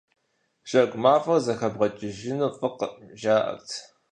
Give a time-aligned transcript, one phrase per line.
[0.69, 3.69] Жьэгу мафӀэр зэхэбгъэкӀыжыну фӀыкъым, жаӀэрт.